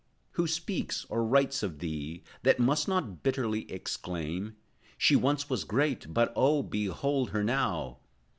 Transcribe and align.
Who 0.31 0.47
speaks, 0.47 1.05
or 1.09 1.23
writes 1.23 1.61
of 1.61 1.77
thee, 1.77 2.23
That 2.41 2.57
must 2.57 2.87
not 2.87 3.21
bitterly 3.21 3.71
exclaim: 3.71 4.55
"She 4.97 5.15
once 5.15 5.47
was 5.47 5.63
great, 5.63 6.11
but, 6.11 6.33
oh, 6.35 6.63
behold 6.63 7.29
her 7.29 7.43
now"? 7.43 7.99